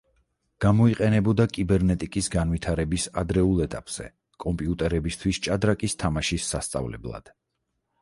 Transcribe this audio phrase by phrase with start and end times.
[0.63, 4.09] გამოიყენებოდა კიბერნეტიკის განვითარების ადრეულ ეტაპზე
[4.47, 7.37] კომპიუტერებისთვის ჭადრაკის თამაშის სასწავლებლად.